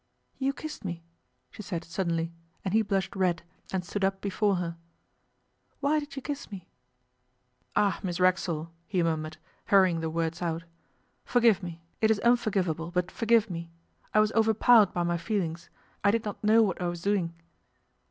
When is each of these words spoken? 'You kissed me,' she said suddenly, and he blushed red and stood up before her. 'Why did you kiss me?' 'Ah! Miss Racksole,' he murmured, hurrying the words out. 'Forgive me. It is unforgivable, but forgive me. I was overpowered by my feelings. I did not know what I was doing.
'You 0.39 0.51
kissed 0.51 0.83
me,' 0.83 1.03
she 1.51 1.61
said 1.61 1.83
suddenly, 1.83 2.33
and 2.65 2.73
he 2.73 2.81
blushed 2.81 3.15
red 3.15 3.43
and 3.71 3.85
stood 3.85 4.03
up 4.03 4.19
before 4.19 4.55
her. 4.55 4.75
'Why 5.79 5.99
did 5.99 6.15
you 6.15 6.23
kiss 6.23 6.49
me?' 6.49 6.67
'Ah! 7.75 7.99
Miss 8.01 8.19
Racksole,' 8.19 8.71
he 8.87 9.03
murmured, 9.03 9.37
hurrying 9.65 9.99
the 9.99 10.09
words 10.09 10.41
out. 10.41 10.63
'Forgive 11.23 11.61
me. 11.61 11.83
It 12.01 12.09
is 12.09 12.17
unforgivable, 12.21 12.89
but 12.89 13.11
forgive 13.11 13.47
me. 13.51 13.69
I 14.11 14.19
was 14.19 14.31
overpowered 14.33 14.91
by 14.91 15.03
my 15.03 15.17
feelings. 15.17 15.69
I 16.03 16.09
did 16.09 16.25
not 16.25 16.43
know 16.43 16.63
what 16.63 16.81
I 16.81 16.87
was 16.87 17.03
doing. 17.03 17.35